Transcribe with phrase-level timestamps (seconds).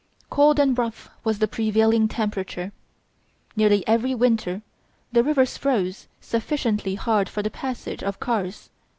[0.31, 2.71] Cold and rough was the prevailing temperature.
[3.55, 4.63] Nearly every winter
[5.11, 8.71] the rivers froze sufficiently hard for the passage of cars.